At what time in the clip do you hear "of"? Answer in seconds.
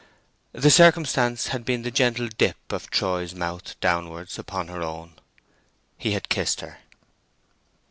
2.71-2.89